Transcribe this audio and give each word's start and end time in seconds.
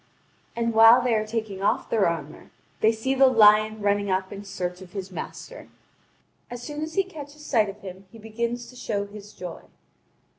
And 0.55 0.73
while 0.73 1.03
they 1.03 1.13
are 1.13 1.27
taking 1.27 1.61
off 1.61 1.91
their 1.91 2.09
armour, 2.09 2.49
they 2.79 2.91
see 2.91 3.13
the 3.13 3.27
lion 3.27 3.81
running 3.83 4.09
up 4.09 4.33
in 4.33 4.43
search 4.43 4.81
of 4.81 4.93
his 4.93 5.11
master. 5.11 5.67
As 6.49 6.63
soon 6.63 6.81
as 6.81 6.95
he 6.95 7.03
catches 7.03 7.45
sight 7.45 7.69
of 7.69 7.81
him, 7.81 8.07
he 8.11 8.17
begins 8.17 8.65
to 8.71 8.75
show 8.75 9.05
his 9.05 9.31
joy. 9.31 9.61